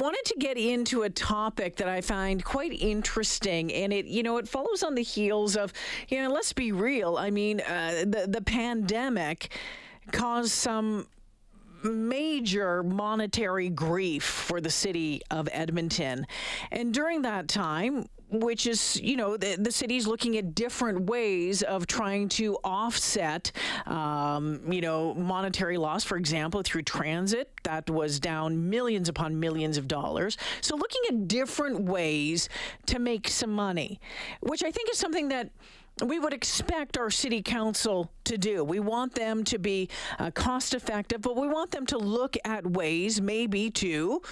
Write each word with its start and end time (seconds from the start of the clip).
wanted 0.00 0.24
to 0.24 0.36
get 0.38 0.56
into 0.56 1.02
a 1.02 1.10
topic 1.10 1.76
that 1.76 1.88
I 1.88 2.00
find 2.00 2.44
quite 2.44 2.72
interesting, 2.72 3.72
and 3.72 3.92
it, 3.92 4.06
you 4.06 4.22
know, 4.22 4.38
it 4.38 4.48
follows 4.48 4.82
on 4.82 4.94
the 4.94 5.02
heels 5.02 5.56
of, 5.56 5.72
you 6.08 6.22
know, 6.22 6.30
let's 6.30 6.52
be 6.52 6.72
real. 6.72 7.16
I 7.16 7.30
mean, 7.30 7.60
uh, 7.60 8.04
the 8.06 8.26
the 8.28 8.40
pandemic 8.40 9.50
caused 10.12 10.52
some 10.52 11.06
major 11.84 12.82
monetary 12.82 13.70
grief 13.70 14.24
for 14.24 14.60
the 14.60 14.70
city 14.70 15.22
of 15.30 15.48
Edmonton. 15.52 16.26
And 16.70 16.92
during 16.92 17.22
that 17.22 17.48
time, 17.48 18.08
which 18.30 18.66
is, 18.66 19.00
you 19.00 19.16
know, 19.16 19.36
the, 19.36 19.56
the 19.56 19.72
city's 19.72 20.06
looking 20.06 20.36
at 20.36 20.54
different 20.54 21.08
ways 21.08 21.62
of 21.62 21.86
trying 21.86 22.28
to 22.30 22.56
offset, 22.64 23.52
um, 23.86 24.60
you 24.70 24.80
know, 24.80 25.14
monetary 25.14 25.76
loss, 25.76 26.04
for 26.04 26.16
example, 26.16 26.62
through 26.62 26.82
transit. 26.82 27.50
That 27.64 27.88
was 27.90 28.20
down 28.20 28.70
millions 28.70 29.08
upon 29.08 29.38
millions 29.38 29.76
of 29.76 29.88
dollars. 29.88 30.36
So 30.60 30.76
looking 30.76 31.02
at 31.08 31.28
different 31.28 31.80
ways 31.84 32.48
to 32.86 32.98
make 32.98 33.28
some 33.28 33.50
money, 33.50 34.00
which 34.40 34.62
I 34.62 34.70
think 34.70 34.90
is 34.90 34.98
something 34.98 35.28
that 35.28 35.50
we 36.04 36.18
would 36.18 36.32
expect 36.32 36.96
our 36.96 37.10
city 37.10 37.42
council 37.42 38.10
to 38.24 38.38
do. 38.38 38.64
We 38.64 38.80
want 38.80 39.14
them 39.14 39.44
to 39.44 39.58
be 39.58 39.88
uh, 40.18 40.30
cost 40.30 40.72
effective, 40.72 41.20
but 41.20 41.36
we 41.36 41.48
want 41.48 41.70
them 41.70 41.84
to 41.86 41.98
look 41.98 42.36
at 42.44 42.66
ways 42.66 43.20
maybe 43.20 43.70
to 43.72 44.22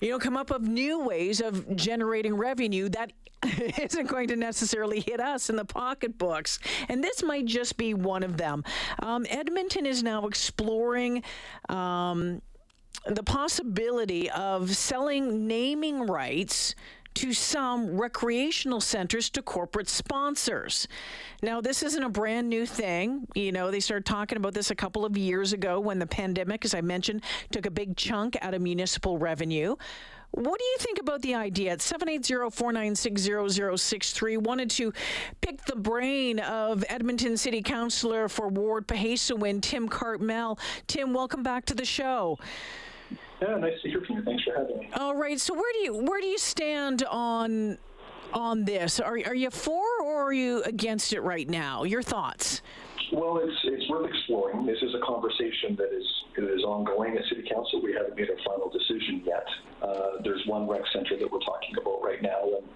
you 0.00 0.10
know, 0.10 0.18
come 0.18 0.36
up 0.36 0.50
with 0.50 0.62
new 0.62 1.04
ways 1.04 1.40
of 1.40 1.76
generating 1.76 2.34
revenue 2.34 2.88
that 2.90 3.12
isn't 3.80 4.08
going 4.08 4.28
to 4.28 4.36
necessarily 4.36 5.00
hit 5.00 5.20
us 5.20 5.50
in 5.50 5.56
the 5.56 5.64
pocketbooks. 5.64 6.58
And 6.88 7.02
this 7.02 7.22
might 7.22 7.46
just 7.46 7.76
be 7.76 7.94
one 7.94 8.22
of 8.22 8.36
them. 8.36 8.64
Um, 9.00 9.26
Edmonton 9.28 9.86
is 9.86 10.02
now 10.02 10.26
exploring. 10.26 11.22
Um, 11.68 12.42
the 13.06 13.22
possibility 13.22 14.28
of 14.30 14.76
selling 14.76 15.46
naming 15.46 16.02
rights 16.02 16.74
to 17.14 17.32
some 17.32 18.00
recreational 18.00 18.80
centers 18.80 19.30
to 19.30 19.42
corporate 19.42 19.88
sponsors. 19.88 20.86
Now, 21.42 21.60
this 21.60 21.82
isn't 21.82 22.02
a 22.02 22.08
brand 22.08 22.48
new 22.48 22.66
thing. 22.66 23.26
You 23.34 23.52
know, 23.52 23.70
they 23.70 23.80
started 23.80 24.06
talking 24.06 24.36
about 24.36 24.54
this 24.54 24.70
a 24.70 24.74
couple 24.74 25.04
of 25.04 25.16
years 25.16 25.52
ago 25.52 25.80
when 25.80 25.98
the 25.98 26.06
pandemic, 26.06 26.64
as 26.64 26.74
I 26.74 26.80
mentioned, 26.80 27.22
took 27.50 27.66
a 27.66 27.70
big 27.70 27.96
chunk 27.96 28.36
out 28.40 28.54
of 28.54 28.62
municipal 28.62 29.18
revenue. 29.18 29.76
What 30.32 30.60
do 30.60 30.64
you 30.64 30.76
think 30.78 31.00
about 31.00 31.22
the 31.22 31.34
idea? 31.34 31.72
At 31.72 31.80
780-496-0063, 31.80 34.38
wanted 34.38 34.70
to 34.70 34.92
pick 35.40 35.64
the 35.64 35.74
brain 35.74 36.38
of 36.38 36.84
Edmonton 36.88 37.36
City 37.36 37.62
Councillor 37.62 38.28
for 38.28 38.46
Ward 38.46 38.86
pihêsiwin, 38.86 39.60
Tim 39.60 39.88
Cartmell. 39.88 40.56
Tim, 40.86 41.12
welcome 41.12 41.42
back 41.42 41.64
to 41.66 41.74
the 41.74 41.84
show. 41.84 42.38
Yeah, 43.40 43.56
nice 43.56 43.80
to 43.82 43.88
hear 43.88 44.02
from 44.02 44.16
you. 44.16 44.22
Thanks 44.22 44.44
for 44.44 44.54
having 44.56 44.78
me. 44.78 44.90
All 44.94 45.14
right. 45.14 45.40
So 45.40 45.54
where 45.54 45.72
do 45.72 45.78
you 45.80 45.94
where 45.96 46.20
do 46.20 46.26
you 46.26 46.38
stand 46.38 47.04
on 47.04 47.78
on 48.32 48.64
this? 48.64 49.00
Are 49.00 49.18
are 49.26 49.34
you 49.34 49.50
for 49.50 49.84
or 50.02 50.22
are 50.28 50.32
you 50.32 50.62
against 50.64 51.12
it 51.12 51.20
right 51.20 51.48
now? 51.48 51.84
Your 51.84 52.02
thoughts? 52.02 52.62
Well, 53.12 53.40
it's 53.42 53.58
it's 53.64 53.88
worth 53.88 54.08
exploring. 54.08 54.66
This 54.66 54.78
is 54.82 54.94
a 54.94 55.04
conversation 55.06 55.74
that 55.76 55.92
is 55.92 56.06
that 56.36 56.52
is 56.52 56.62
ongoing 56.62 57.16
at 57.16 57.24
City 57.28 57.48
Council. 57.48 57.82
We 57.82 57.92
haven't 57.94 58.16
made 58.16 58.28
a 58.28 58.36
final 58.44 58.70
decision 58.70 59.22
yet. 59.24 59.46
Uh, 59.82 60.22
there's 60.22 60.46
one 60.46 60.68
rec 60.68 60.82
center 60.92 61.16
that 61.18 61.30
we're 61.30 61.40
talking 61.40 61.74
about 61.80 62.02
right 62.02 62.22
now, 62.22 62.44
and 62.44 62.68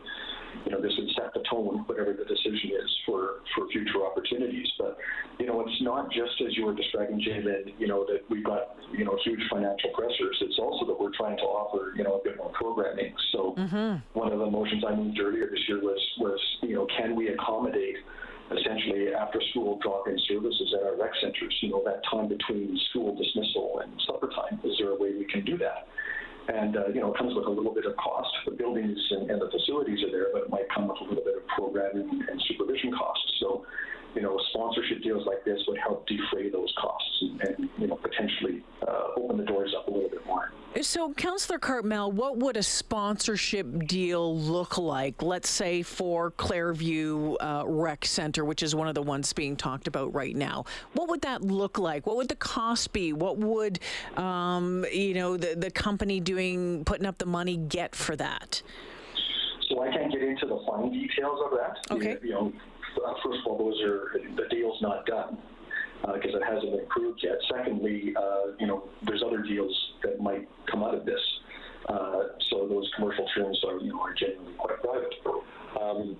you 0.65 0.73
know, 0.73 0.81
this 0.81 0.92
would 0.97 1.11
set 1.15 1.33
the 1.35 1.42
tone, 1.51 1.85
whatever 1.87 2.12
the 2.12 2.25
decision 2.25 2.70
is 2.73 2.91
for, 3.05 3.42
for 3.55 3.69
future 3.69 4.05
opportunities. 4.05 4.67
But, 4.79 4.97
you 5.39 5.44
know, 5.44 5.44
it's 5.44 5.44
not 5.85 6.11
just 6.11 6.41
as 6.41 6.57
you 6.57 6.65
were 6.67 6.75
describing, 6.75 7.21
Jalen, 7.21 7.75
you 7.79 7.87
know, 7.87 8.05
that 8.09 8.23
we've 8.29 8.45
got, 8.45 8.77
you 8.93 9.05
know, 9.05 9.17
huge 9.25 9.41
financial 9.51 9.91
pressures. 9.91 10.37
It's 10.41 10.59
also 10.59 10.87
that 10.87 10.99
we're 10.99 11.15
trying 11.17 11.37
to 11.37 11.45
offer, 11.45 11.93
you 11.97 12.03
know, 12.03 12.15
a 12.15 12.25
bit 12.25 12.37
more 12.37 12.51
programming. 12.55 13.15
So 13.33 13.55
mm-hmm. 13.57 14.19
one 14.19 14.33
of 14.33 14.39
the 14.39 14.51
motions 14.51 14.83
I 14.89 14.95
moved 14.95 15.21
earlier 15.21 15.49
this 15.51 15.61
year 15.69 15.81
was, 15.81 16.01
was, 16.19 16.41
you 16.63 16.75
know, 16.75 16.87
can 16.97 17.15
we 17.15 17.29
accommodate 17.29 17.97
essentially 18.51 19.15
after 19.15 19.41
school 19.51 19.79
drop-in 19.83 20.19
services 20.29 20.75
at 20.79 20.86
our 20.86 20.97
rec 20.97 21.13
centers, 21.20 21.57
you 21.61 21.70
know, 21.70 21.83
that 21.85 22.03
time 22.11 22.29
between 22.29 22.79
school 22.91 23.17
dismissal 23.17 23.81
and 23.83 23.92
supper 24.07 24.29
time. 24.29 24.61
Is 24.64 24.77
there 24.79 24.91
a 24.91 24.97
way 24.97 25.13
we 25.17 25.25
can 25.25 25.45
do 25.45 25.57
that? 25.58 25.89
And, 26.49 26.77
uh, 26.77 26.89
you 26.89 27.01
know, 27.01 27.13
it 27.13 27.19
comes 27.19 27.35
with 27.35 27.47
a 27.47 27.51
little 27.51 27.73
bit 27.73 27.87
of 27.87 27.97
cost. 27.97 28.29
The 28.45 28.53
buildings 28.53 28.99
and, 29.11 29.31
and 29.31 29.41
the 29.41 29.51
facilities 29.51 30.03
are 30.05 30.11
there, 30.11 30.29
but 30.33 30.43
it 30.43 30.51
might 30.51 30.69
come 30.75 30.89
with 30.89 30.99
a 31.01 31.05
little 31.05 31.25
bit 31.25 31.37
of 31.37 31.47
programming 31.49 32.09
and 32.29 32.43
supervision 32.49 32.93
costs. 32.93 33.33
So, 33.41 33.65
you 34.15 34.23
know, 34.23 34.39
sponsorship 34.51 35.03
deals 35.03 35.27
like 35.27 35.45
this 35.45 35.61
would 35.67 35.79
help 35.79 36.07
defray 36.07 36.51
those 36.51 36.73
costs 36.81 37.23
and, 37.23 37.41
and 37.43 37.69
you 37.79 37.87
know, 37.87 37.97
potentially 37.97 38.63
uh, 38.87 39.17
open 39.17 39.39
the 39.39 39.45
doors 39.45 39.75
up 39.77 39.89
a 39.89 39.91
little 39.91 40.11
bit 40.11 40.25
more. 40.27 40.53
So, 40.84 41.14
Councillor 41.14 41.58
Cartmell, 41.58 42.12
what 42.12 42.36
would 42.36 42.58
a 42.58 42.62
sponsorship 42.62 43.86
deal 43.86 44.39
look 44.39 44.77
like? 44.77 45.22
Let's 45.22 45.48
say 45.48 45.83
for 45.83 46.30
Clareview 46.33 47.36
uh, 47.40 47.64
Rec 47.67 48.05
Center, 48.05 48.45
which 48.45 48.62
is 48.62 48.74
one 48.74 48.86
of 48.86 48.95
the 48.95 49.00
ones 49.00 49.33
being 49.33 49.56
talked 49.56 49.86
about 49.86 50.12
right 50.12 50.36
now. 50.36 50.67
What 50.92 51.08
would 51.08 51.22
that 51.22 51.40
look 51.40 51.78
like? 51.78 52.06
What 52.06 52.17
would 52.17 52.28
the 52.28 52.36
cost 52.36 52.92
be? 52.92 53.14
What 53.14 53.39
would 53.39 53.78
um, 54.18 54.84
you 54.92 55.14
know 55.14 55.39
the 55.39 55.55
the 55.56 55.70
company 55.70 56.20
doing 56.20 56.84
putting 56.84 57.06
up 57.06 57.16
the 57.16 57.27
money 57.27 57.56
get 57.56 57.95
for 57.95 58.14
that? 58.16 58.61
So 59.70 59.83
I 59.83 59.90
can't 59.90 60.12
get 60.12 60.22
into 60.22 60.45
the 60.45 60.62
fine 60.68 60.92
details 60.92 61.40
of 61.46 61.58
that. 61.58 61.78
Okay. 61.92 62.18
You 62.22 62.30
know, 62.30 62.52
first 63.24 63.39
of 63.40 63.46
all, 63.46 63.56
those 63.56 63.80
are 63.83 64.20
the 64.36 64.46
deal's 64.51 64.83
not 64.83 65.06
done 65.06 65.39
because 66.13 66.35
uh, 66.35 66.39
it 66.39 66.45
hasn't 66.45 66.70
been 66.70 66.81
approved 66.81 67.20
yet. 67.23 67.39
Secondly, 67.51 68.15
uh, 68.17 68.53
you 68.59 68.67
know, 68.67 68.85
there's 69.03 69.23
other 69.23 69.42
deals 69.42 69.75
that 70.03 70.20
might 70.20 70.48
come 70.70 70.83
out 70.83 70.95
of 70.95 71.05
this. 71.05 71.20
Uh, 71.89 72.25
so 72.51 72.67
those 72.69 72.91
commercial 72.97 73.27
terms 73.35 73.59
are, 73.67 73.79
you 73.79 73.92
know, 73.92 74.01
are 74.01 74.14
genuinely 74.14 74.55
quite 74.55 74.81
private. 74.83 75.14
Um, 75.81 76.17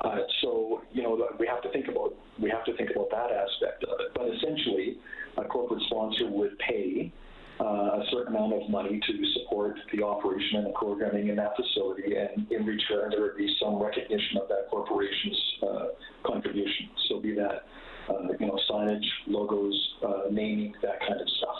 uh, 0.00 0.16
so 0.40 0.80
you 0.92 1.02
know 1.02 1.28
we 1.38 1.46
have 1.46 1.60
to 1.62 1.70
think 1.72 1.88
about 1.88 2.14
we 2.38 2.48
have 2.48 2.64
to 2.64 2.74
think 2.76 2.90
about 2.90 3.10
that 3.10 3.30
aspect 3.30 3.84
of 3.84 4.00
it. 4.00 4.12
But 4.14 4.28
essentially, 4.34 4.98
a 5.36 5.44
corporate 5.44 5.82
sponsor 5.88 6.26
would 6.30 6.58
pay 6.58 7.12
uh, 7.60 8.00
a 8.00 8.04
certain 8.10 8.34
amount 8.34 8.54
of 8.54 8.70
money 8.70 8.98
to 8.98 9.32
support 9.34 9.76
the 9.92 10.02
operation 10.02 10.56
and 10.56 10.66
the 10.66 10.70
programming 10.70 11.28
in 11.28 11.36
that 11.36 11.54
facility, 11.54 12.16
and 12.16 12.50
in 12.50 12.64
return 12.64 13.10
there 13.10 13.20
would 13.20 13.36
be 13.36 13.54
some 13.60 13.74
recognition 13.82 14.38
of 14.40 14.48
that 14.48 14.68
corporation's 14.70 15.54
uh, 15.62 15.86
contribution. 16.24 16.88
So 17.08 17.20
be 17.20 17.34
that 17.34 17.66
uh, 18.10 18.32
you 18.38 18.46
know 18.46 18.58
signage, 18.68 19.06
logos, 19.26 19.94
uh, 20.06 20.22
naming, 20.30 20.74
that 20.82 21.00
kind 21.00 21.20
of 21.20 21.28
stuff. 21.28 21.56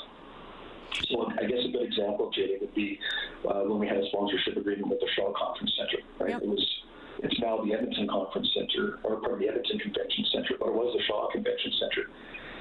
So 1.09 1.31
I 1.39 1.45
guess 1.47 1.65
a 1.65 1.69
good 1.71 1.83
example, 1.83 2.31
Jay, 2.35 2.57
would 2.61 2.75
be 2.75 2.99
uh, 3.49 3.63
when 3.65 3.79
we 3.79 3.87
had 3.87 3.99
a 3.99 4.07
sponsorship 4.09 4.57
agreement 4.57 4.89
with 4.89 5.01
the 5.01 5.09
Shaw 5.15 5.33
Conference 5.33 5.73
Center. 5.79 6.03
Right, 6.19 6.31
yep. 6.31 6.43
it 6.43 6.49
was 6.49 6.67
it's 7.23 7.39
now 7.41 7.59
the 7.65 7.75
Edmonton 7.75 8.09
Conference 8.09 8.49
Center, 8.55 8.99
or 9.05 9.21
pardon 9.21 9.41
the 9.41 9.49
Edmonton 9.49 9.79
Convention 9.79 10.25
Center, 10.33 10.55
but 10.59 10.69
it 10.69 10.75
was 10.75 10.95
the 10.97 11.03
Shaw 11.05 11.31
Convention 11.31 11.73
Center 11.79 12.09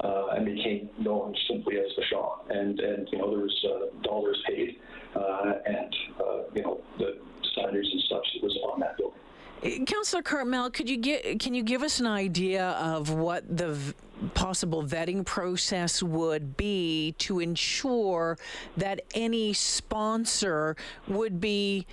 uh, 0.04 0.28
and 0.36 0.46
became 0.46 0.90
known 0.98 1.36
simply 1.48 1.78
as 1.78 1.88
the 1.96 2.04
Shaw. 2.06 2.40
And 2.50 2.80
and 2.80 3.08
you 3.12 3.18
know 3.18 3.30
there 3.30 3.40
was 3.40 3.66
uh, 3.66 4.02
dollars 4.04 4.42
paid, 4.48 4.78
uh, 5.16 5.54
and 5.66 5.96
uh, 6.20 6.42
you 6.54 6.62
know 6.62 6.82
the 6.98 7.18
signers 7.56 7.90
and 7.92 8.02
such 8.10 8.28
that 8.34 8.44
was 8.44 8.58
on 8.72 8.80
that 8.80 8.98
building. 8.98 9.20
Councillor 9.62 10.24
Cartmell, 10.24 10.72
could 10.72 10.90
you 10.90 10.98
get 10.98 11.40
can 11.40 11.54
you 11.54 11.64
give 11.64 11.84
us 11.84 12.00
an 12.00 12.08
idea 12.08 12.70
of 12.72 13.12
what 13.12 13.44
the 13.58 13.74
v- 13.74 13.94
possible 14.34 14.84
vetting 14.84 15.26
process 15.26 16.02
would 16.02 16.56
be 16.56 17.14
to 17.18 17.40
ensure 17.42 18.38
that 18.78 19.02
any 19.14 19.52
sponsor 19.52 20.78
would 21.10 21.42
be 21.42 21.86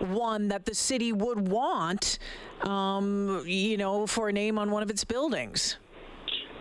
one 0.00 0.48
that 0.48 0.66
the 0.66 0.74
city 0.74 1.12
would 1.12 1.48
want, 1.48 2.18
um, 2.62 3.42
you 3.46 3.78
know, 3.78 4.06
for 4.06 4.28
a 4.28 4.32
name 4.32 4.58
on 4.58 4.70
one 4.70 4.82
of 4.82 4.90
its 4.90 5.04
buildings? 5.04 5.76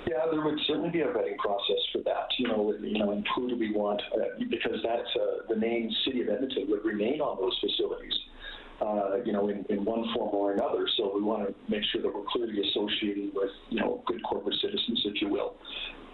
Yeah, 0.08 0.26
there 0.32 0.42
would 0.42 0.60
certainly 0.68 0.92
be 0.92 1.02
a 1.02 1.08
vetting 1.08 1.38
process 1.38 1.80
for 1.92 2.00
that. 2.04 2.28
You 2.38 2.48
know, 2.48 2.74
you 2.82 3.00
know, 3.00 3.12
and 3.12 3.26
who 3.36 3.50
do 3.50 3.58
we 3.58 3.74
want? 3.74 4.02
Uh, 4.14 4.20
because 4.50 4.80
that's 4.84 5.10
uh, 5.16 5.48
the 5.50 5.56
name 5.56 5.90
City 6.06 6.22
of 6.22 6.30
Edmonton 6.30 6.68
would 6.70 6.86
remain 6.86 7.20
on 7.20 7.38
those 7.42 7.58
facilities. 7.60 8.14
Uh, 8.84 9.24
you 9.24 9.32
know, 9.32 9.48
in, 9.48 9.64
in 9.70 9.86
one 9.86 10.04
form 10.14 10.36
or 10.36 10.52
another. 10.52 10.86
So 10.98 11.10
we 11.16 11.22
want 11.22 11.48
to 11.48 11.56
make 11.72 11.84
sure 11.92 12.02
that 12.02 12.14
we're 12.14 12.28
clearly 12.28 12.60
associated 12.68 13.32
with, 13.34 13.54
you 13.70 13.80
know, 13.80 14.04
good 14.06 14.22
corporate 14.30 14.58
citizens, 14.62 15.00
if 15.06 15.22
you 15.22 15.30
will. 15.30 15.56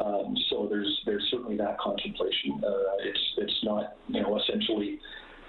Um, 0.06 0.36
so 0.50 0.68
there's 0.70 0.92
there's 1.08 1.26
certainly 1.32 1.58
that 1.58 1.80
contemplation. 1.80 2.62
Uh, 2.64 3.10
it's 3.10 3.26
it's 3.38 3.60
not, 3.64 3.98
you 4.08 4.22
know, 4.22 4.38
essentially 4.38 5.00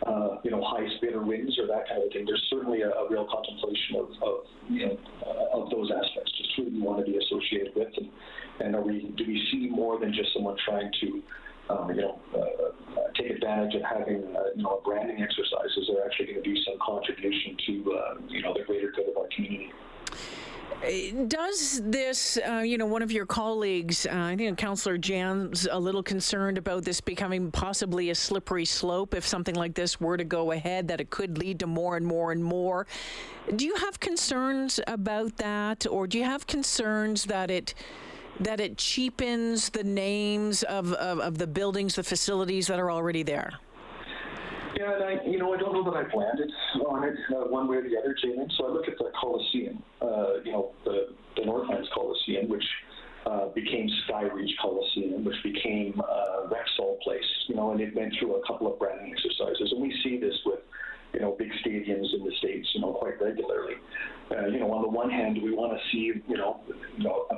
uh, 0.07 0.37
you 0.43 0.51
know, 0.51 0.63
high 0.65 0.87
bidder 1.01 1.23
wins 1.23 1.59
or 1.59 1.67
that 1.67 1.89
kind 1.89 2.03
of 2.03 2.11
thing. 2.13 2.25
There's 2.25 2.43
certainly 2.49 2.81
a, 2.83 2.89
a 2.89 3.11
real 3.11 3.29
contemplation 3.29 3.97
of, 3.97 4.09
of 4.23 4.37
you 4.69 4.87
know, 4.87 4.99
uh, 5.27 5.61
of 5.61 5.71
those 5.71 5.91
aspects. 5.91 6.33
Just 6.39 6.51
who 6.57 6.65
do 6.65 6.71
we 6.73 6.81
want 6.81 7.05
to 7.05 7.11
be 7.11 7.19
associated 7.19 7.73
with, 7.77 7.93
and, 7.97 8.09
and 8.61 8.75
are 8.75 8.83
we 8.83 9.13
do 9.17 9.25
we 9.27 9.37
see 9.53 9.69
more 9.69 9.99
than 10.01 10.13
just 10.13 10.33
someone 10.33 10.57
trying 10.65 10.91
to, 11.01 11.09
um, 11.69 11.91
you 11.91 12.01
know, 12.01 12.19
uh, 12.35 12.50
advantage 13.51 13.75
of 13.75 13.83
having 13.83 14.37
uh, 14.37 14.43
you 14.55 14.63
know 14.63 14.79
a 14.79 14.83
branding 14.83 15.23
exercise? 15.23 15.71
Is 15.77 15.89
there 15.93 16.05
actually 16.05 16.27
going 16.27 16.43
to 16.43 16.51
be 16.51 16.63
some 16.65 16.79
contribution 16.85 17.57
to 17.67 17.93
uh, 17.93 18.15
you 18.29 18.43
know 18.43 18.55
the 18.55 18.65
greater 18.65 18.93
good 18.93 19.09
of 19.09 19.17
our 19.17 19.29
community? 19.35 19.73
Does 21.27 21.83
this, 21.85 22.39
uh, 22.39 22.61
you 22.61 22.79
know, 22.79 22.87
one 22.87 23.03
of 23.03 23.13
your 23.13 23.27
colleagues, 23.27 24.07
uh, 24.07 24.13
I 24.15 24.37
think 24.37 24.57
Councillor 24.57 24.97
Janz 24.97 25.69
a 25.71 25.79
little 25.79 26.03
concerned 26.03 26.57
about 26.57 26.85
this 26.85 27.03
becoming 27.03 27.51
possibly 27.51 28.09
a 28.09 28.15
slippery 28.15 28.65
slope 28.65 29.13
if 29.13 29.27
something 29.27 29.55
like 29.55 29.75
this 29.75 30.01
were 30.01 30.17
to 30.17 30.25
go 30.25 30.53
ahead, 30.53 30.89
that 30.89 30.99
it 30.99 31.11
could 31.11 31.37
lead 31.37 31.59
to 31.59 31.67
more 31.67 31.99
and 31.99 32.07
more 32.07 32.33
and 32.33 32.43
more. 32.43 32.87
Do 33.55 33.67
you 33.67 33.75
have 33.77 34.01
concerns 34.01 34.81
about 34.87 35.37
that, 35.37 35.87
or 35.87 36.07
do 36.07 36.17
you 36.17 36.25
have 36.25 36.47
concerns 36.47 37.25
that 37.27 37.51
it 37.51 37.75
that 38.41 38.61
it 38.61 38.77
cheapens 38.79 39.71
the 39.71 39.85
names 39.85 40.63
of, 40.65 40.93
of, 40.95 41.21
of 41.21 41.39
the 41.39 41.47
buildings, 41.47 41.95
the 41.95 42.03
facilities 42.03 42.67
that 42.67 42.79
are 42.79 42.91
already 42.91 43.23
there? 43.23 43.53
Yeah, 44.77 44.95
and 44.95 45.05
I, 45.05 45.25
you 45.25 45.39
know, 45.39 45.53
I 45.53 45.59
don't 45.59 45.73
know 45.73 45.85
that 45.85 45.95
I've 45.95 46.15
landed 46.15 46.51
on 46.87 47.05
it 47.05 47.15
uh, 47.31 47.49
one 47.49 47.69
way 47.69 47.77
or 47.77 47.83
the 47.83 47.99
other, 47.99 48.15
Jamie. 48.23 48.47
So 48.57 48.67
I 48.67 48.71
look 48.71 48.89
at 48.89 48.97
the 48.97 49.11
Coliseum, 49.21 49.83
uh, 50.01 50.41
you 50.45 50.53
know, 50.53 50.73
the, 50.85 51.09
the 51.37 51.45
Northlands 51.45 51.89
Coliseum, 51.93 52.49
which 52.49 52.65
uh, 53.27 53.49
became 53.49 53.91
Skyreach 54.09 54.57
Coliseum, 54.63 55.25
which 55.25 55.37
became 55.43 56.01
uh, 56.01 56.49
Rexall 56.49 56.99
Place, 57.01 57.25
you 57.49 57.57
know, 57.57 57.73
and 57.73 57.81
it 57.81 57.95
went 57.95 58.15
through 58.19 58.37
a 58.37 58.47
couple 58.47 58.73
of 58.73 58.79
branding 58.79 59.13
exercises. 59.13 59.73
And 59.73 59.83
we 59.83 59.95
see 60.03 60.19
this 60.19 60.35
with, 60.47 60.61
you 61.13 61.21
know, 61.21 61.37
big 61.39 61.51
stadiums 61.65 62.15
in 62.15 62.25
the 62.25 62.33
States, 62.39 62.69
you 62.73 62.81
know, 62.81 62.93
quite 62.93 63.21
regularly. 63.21 63.75
Uh, 64.31 64.47
you 64.47 64.61
know, 64.61 64.73
on 64.73 64.83
the 64.83 64.89
one 64.89 65.11
hand, 65.11 65.43
we 65.43 65.53
want 65.53 65.73
to 65.73 65.79
see, 65.91 66.13
you 66.27 66.37
know, 66.37 66.61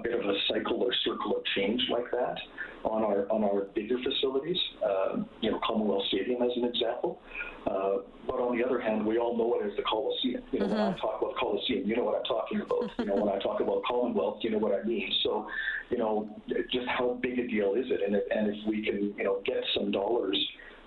bit 0.02 0.14
of 0.14 0.20
a 0.20 0.34
cycle 0.49 0.82
or 0.82 0.93
circle 1.04 1.37
of 1.37 1.44
change 1.56 1.81
like 1.90 2.10
that 2.10 2.37
on 2.84 3.02
our 3.02 3.31
on 3.31 3.44
our 3.44 3.66
bigger 3.75 3.96
facilities. 4.02 4.56
Uh, 4.84 5.22
you 5.40 5.50
know, 5.50 5.60
Commonwealth 5.66 6.04
Stadium 6.08 6.43
as 6.43 6.50
an 6.56 6.64
example. 6.64 7.20
Uh, 7.66 8.02
but 8.26 8.43
on 8.43 8.56
the 8.58 8.64
other 8.64 8.81
hand, 8.81 9.06
we 9.06 9.19
all 9.19 9.37
know 9.37 9.54
it 9.54 9.70
as 9.70 9.76
the 9.76 9.82
Coliseum. 9.82 10.43
You 10.50 10.60
know, 10.60 10.66
mm-hmm. 10.66 10.75
when 10.75 10.82
I 10.82 10.90
mm-hmm. 10.90 11.00
talk 11.00 11.22
about 11.22 11.37
Coliseum, 11.37 11.87
you 11.87 11.96
know 11.96 12.04
what 12.04 12.19
I'm 12.19 12.25
talking 12.25 12.60
about. 12.60 12.90
you 12.99 13.04
know, 13.06 13.16
when 13.22 13.32
I 13.34 13.38
talk 13.38 13.60
about 13.60 13.82
Commonwealth, 13.84 14.38
you 14.43 14.50
know 14.50 14.58
what 14.58 14.75
I 14.75 14.82
mean. 14.82 15.10
So, 15.22 15.46
you 15.90 15.99
know, 15.99 16.28
just 16.72 16.87
how 16.88 17.19
big 17.22 17.38
a 17.38 17.46
deal 17.46 17.75
is 17.75 17.87
it? 17.87 18.00
And 18.05 18.16
if, 18.16 18.25
and 18.31 18.48
if 18.48 18.56
we 18.66 18.84
can, 18.84 19.14
you 19.16 19.25
know, 19.25 19.43
get 19.46 19.62
some 19.75 19.90
dollars 19.90 20.38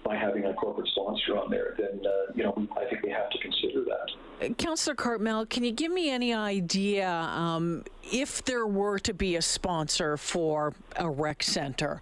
by 0.06 0.16
having 0.16 0.46
a 0.46 0.54
corporate 0.54 0.88
sponsor 0.90 1.38
on 1.38 1.50
there, 1.50 1.76
then 1.78 2.00
uh, 2.06 2.32
you 2.36 2.44
know 2.44 2.68
I 2.78 2.86
think 2.86 3.04
we 3.04 3.10
have 3.10 3.30
to 3.32 3.38
consider 3.40 3.84
that. 3.84 4.58
Councillor 4.58 4.96
Cartmell, 4.96 5.50
can 5.50 5.64
you 5.64 5.72
give 5.72 5.92
me 5.92 6.12
any 6.12 6.34
idea 6.34 7.10
um, 7.10 7.84
if 8.04 8.44
there 8.46 8.68
were 8.68 9.00
to 9.00 9.14
be 9.14 9.36
a 9.36 9.42
sponsor 9.42 10.16
for 10.16 10.74
a 10.98 11.10
rec 11.10 11.42
center? 11.42 12.02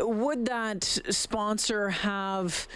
Would 0.00 0.46
that 0.46 0.84
sponsor 0.84 1.90
have 1.90 2.66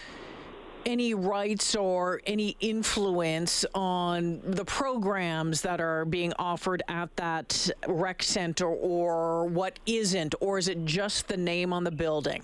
any 0.86 1.14
rights 1.14 1.74
or 1.76 2.20
any 2.26 2.56
influence 2.60 3.64
on 3.74 4.40
the 4.42 4.64
programs 4.64 5.60
that 5.62 5.80
are 5.80 6.04
being 6.04 6.32
offered 6.38 6.82
at 6.88 7.14
that 7.16 7.70
rec 7.86 8.22
center 8.22 8.66
or 8.66 9.46
what 9.46 9.78
isn't, 9.86 10.34
or 10.40 10.58
is 10.58 10.68
it 10.68 10.84
just 10.84 11.28
the 11.28 11.36
name 11.36 11.72
on 11.72 11.84
the 11.84 11.90
building? 11.90 12.42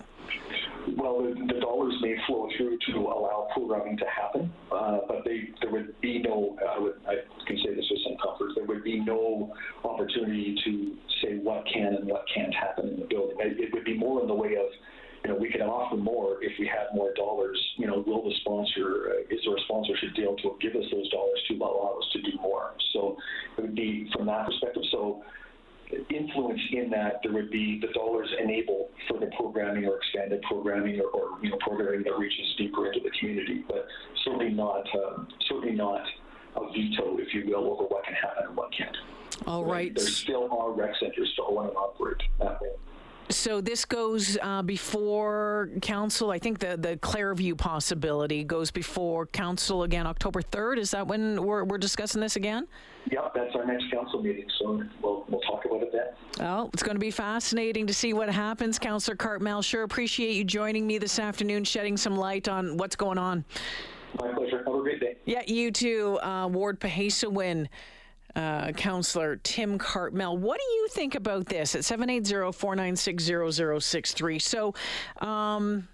Well, 0.95 1.21
the, 1.21 1.59
dollars 1.59 1.93
may 2.01 2.15
flow 2.25 2.47
through 2.57 2.77
to 2.87 2.97
allow 2.99 3.47
programming 3.53 3.97
to 3.97 4.05
happen, 4.05 4.51
uh, 4.71 4.99
but 5.07 5.23
they, 5.25 5.49
there 5.61 5.71
would 5.71 5.99
be 6.01 6.19
no, 6.19 6.55
I, 6.75 6.79
would, 6.79 6.93
I 7.07 7.15
can 7.45 7.57
say 7.57 7.75
this 7.75 7.85
with 7.89 7.99
some 8.03 8.17
comfort, 8.23 8.51
there 8.55 8.65
would 8.65 8.83
be 8.83 8.99
no 8.99 9.53
opportunity 9.83 10.55
to 10.63 10.95
say 11.21 11.37
what 11.37 11.65
can 11.71 11.95
and 11.95 12.07
what 12.07 12.25
can't 12.33 12.53
happen 12.53 12.89
in 12.89 12.99
the 12.99 13.05
building. 13.05 13.37
It, 13.39 13.73
would 13.73 13.85
be 13.85 13.97
more 13.97 14.21
in 14.21 14.27
the 14.27 14.33
way 14.33 14.55
of, 14.55 14.67
you 15.23 15.31
know, 15.31 15.35
we 15.35 15.49
can 15.49 15.61
offer 15.61 15.97
more 15.97 16.41
if 16.41 16.53
we 16.59 16.67
have 16.67 16.93
more 16.93 17.13
dollars. 17.15 17.59
You 17.77 17.87
know, 17.87 18.03
will 18.05 18.23
the 18.23 18.35
sponsor, 18.41 19.11
uh, 19.11 19.33
is 19.33 19.41
there 19.43 19.55
a 19.55 19.61
sponsorship 19.65 20.15
deal 20.15 20.35
to 20.37 20.55
give 20.61 20.75
us 20.75 20.85
those 20.91 21.09
dollars 21.09 21.39
to 21.49 21.55
allow 21.55 21.97
us 21.99 22.07
to 22.13 22.21
do 22.21 22.37
more? 22.41 22.73
So 22.93 23.17
it 23.57 23.61
would 23.61 23.75
be 23.75 24.09
from 24.15 24.27
that 24.27 24.45
perspective. 24.45 24.83
So 24.91 25.23
in 26.77 26.89
that 26.91 27.19
there 27.23 27.33
would 27.33 27.49
be 27.51 27.79
the 27.79 27.87
dollars 27.93 28.29
enable 28.41 28.89
the 29.19 29.35
programming 29.35 29.85
or 29.85 29.97
expanded 29.97 30.41
programming 30.43 30.99
or, 30.99 31.07
or 31.07 31.37
you 31.41 31.49
know 31.49 31.57
programming 31.61 32.03
that 32.03 32.17
reaches 32.17 32.55
deeper 32.57 32.87
into 32.87 32.99
the 32.99 33.11
community, 33.19 33.63
but 33.67 33.87
certainly 34.23 34.49
not 34.49 34.85
um, 34.95 35.27
certainly 35.47 35.75
not 35.75 36.01
a 36.55 36.71
veto, 36.71 37.17
if 37.19 37.33
you 37.33 37.45
will, 37.47 37.71
over 37.71 37.83
what 37.83 38.03
can 38.05 38.13
happen 38.13 38.45
and 38.47 38.55
what 38.55 38.71
can't. 38.75 38.95
All 39.45 39.63
right. 39.63 39.93
There 39.93 40.05
still 40.05 40.49
are 40.51 40.71
rec 40.71 40.95
centers 40.99 41.31
to 41.35 41.43
own 41.43 41.67
and 41.67 41.77
operate 41.77 42.17
that 42.39 42.61
way. 42.61 42.69
So 43.29 43.59
this 43.59 43.83
goes 43.83 44.37
uh, 44.41 44.61
before 44.61 45.69
council. 45.81 46.31
I 46.31 46.39
think 46.39 46.59
the 46.59 46.77
the 46.77 46.97
Clareview 46.97 47.57
possibility 47.57 48.43
goes 48.43 48.71
before 48.71 49.25
council 49.25 49.83
again, 49.83 50.07
October 50.07 50.41
third. 50.41 50.79
Is 50.79 50.91
that 50.91 51.07
when 51.07 51.43
we're 51.43 51.65
we're 51.65 51.77
discussing 51.77 52.21
this 52.21 52.37
again? 52.37 52.67
Yep, 53.11 53.33
that's 53.35 53.55
our 53.55 53.65
next 53.65 53.91
council 53.91 54.21
meeting. 54.21 54.47
So 54.59 54.81
we'll 55.01 55.25
we'll 55.27 55.41
talk 55.41 55.65
about 55.65 55.83
it 55.83 55.91
then. 55.91 56.07
Well, 56.39 56.69
it's 56.73 56.83
going 56.83 56.95
to 56.95 56.99
be 56.99 57.11
fascinating 57.11 57.87
to 57.87 57.93
see 57.93 58.13
what 58.13 58.29
happens, 58.29 58.77
Councillor 58.77 59.15
Cartmell. 59.15 59.63
Sure, 59.63 59.83
appreciate 59.83 60.33
you 60.33 60.43
joining 60.43 60.85
me 60.85 60.99
this 60.99 61.17
afternoon, 61.17 61.63
shedding 61.63 61.97
some 61.97 62.15
light 62.15 62.47
on 62.47 62.77
what's 62.77 62.95
going 62.95 63.17
on. 63.17 63.43
My 64.21 64.31
pleasure. 64.33 64.63
Have 64.63 64.73
a 64.73 64.81
great 64.81 64.99
day. 64.99 65.17
Yeah, 65.25 65.41
you 65.47 65.71
too, 65.71 66.19
uh, 66.21 66.47
Ward 66.47 66.79
pihêsiwin 66.79 67.67
uh, 68.35 68.71
Councillor 68.73 69.37
Tim 69.37 69.79
Cartmell. 69.79 70.37
What 70.37 70.59
do 70.59 70.73
you 70.75 70.87
think 70.91 71.15
about 71.15 71.47
this 71.47 71.73
at 71.73 71.83
780 71.83 72.51
496 72.51 73.23
0063? 73.83 74.39
So, 74.39 74.73
um, 75.19 75.87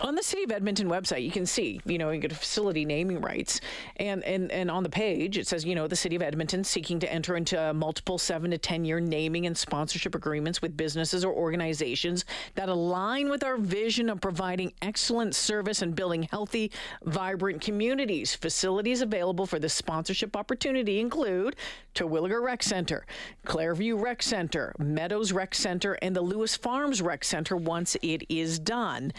on 0.00 0.14
the 0.14 0.22
City 0.22 0.42
of 0.42 0.52
Edmonton 0.52 0.88
website, 0.88 1.22
you 1.22 1.30
can 1.30 1.46
see, 1.46 1.80
you 1.84 1.98
know, 1.98 2.10
you 2.10 2.20
get 2.20 2.32
facility 2.32 2.84
naming 2.84 3.20
rights, 3.20 3.60
and 3.96 4.22
and 4.24 4.50
and 4.52 4.70
on 4.70 4.82
the 4.82 4.90
page 4.90 5.38
it 5.38 5.46
says, 5.46 5.64
you 5.64 5.74
know, 5.74 5.86
the 5.86 5.96
City 5.96 6.16
of 6.16 6.22
Edmonton 6.22 6.64
seeking 6.64 6.98
to 7.00 7.12
enter 7.12 7.36
into 7.36 7.72
multiple 7.74 8.18
seven 8.18 8.50
to 8.50 8.58
ten 8.58 8.84
year 8.84 9.00
naming 9.00 9.46
and 9.46 9.56
sponsorship 9.56 10.14
agreements 10.14 10.60
with 10.62 10.76
businesses 10.76 11.24
or 11.24 11.32
organizations 11.32 12.24
that 12.54 12.68
align 12.68 13.28
with 13.30 13.42
our 13.42 13.56
vision 13.56 14.08
of 14.08 14.20
providing 14.20 14.72
excellent 14.82 15.34
service 15.34 15.82
and 15.82 15.94
building 15.94 16.24
healthy, 16.24 16.70
vibrant 17.04 17.60
communities. 17.60 18.34
Facilities 18.34 19.00
available 19.00 19.46
for 19.46 19.58
this 19.58 19.74
sponsorship 19.74 20.36
opportunity 20.36 21.00
include 21.00 21.56
Terwilliger 21.94 22.42
Rec 22.42 22.62
Center, 22.62 23.06
Clareview 23.46 24.00
Rec 24.00 24.22
Center, 24.22 24.74
Meadows 24.78 25.32
Rec 25.32 25.54
Center, 25.54 25.94
and 26.02 26.14
the 26.14 26.20
Lewis 26.20 26.54
Farms 26.54 27.00
Rec 27.00 27.24
Center 27.24 27.56
once 27.56 27.96
it 28.02 28.22
is 28.28 28.58
done. 28.58 29.12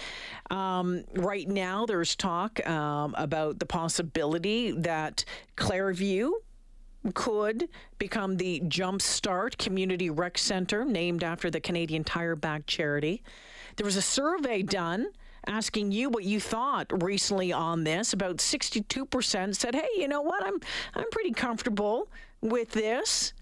Um, 0.50 1.04
right 1.14 1.48
now, 1.48 1.86
there's 1.86 2.16
talk 2.16 2.66
um, 2.68 3.16
about 3.18 3.60
the 3.60 3.66
possibility 3.66 4.72
that 4.72 5.26
Clareview 5.56 6.32
could 7.14 7.70
become 7.98 8.38
the 8.38 8.62
Jumpstart 8.62 9.58
Community 9.58 10.10
Rec 10.10 10.38
Center, 10.38 10.84
named 10.86 11.24
after 11.24 11.50
the 11.50 11.60
Canadian 11.60 12.04
Tire 12.04 12.36
Back 12.36 12.66
charity. 12.66 13.24
There 13.76 13.86
was 13.86 13.96
a 13.96 14.02
survey 14.02 14.64
done 14.64 15.08
asking 15.46 15.92
you 15.92 16.10
what 16.10 16.24
you 16.24 16.40
thought 16.40 16.88
recently 17.04 17.54
on 17.54 17.84
this. 17.84 18.14
About 18.14 18.38
62% 18.38 19.56
said, 19.56 19.76
"Hey, 19.76 19.88
you 19.96 20.08
know 20.08 20.22
what? 20.22 20.46
I'm 20.46 20.60
I'm 20.96 21.10
pretty 21.12 21.32
comfortable 21.32 22.10
with 22.42 22.72
this." 22.72 23.34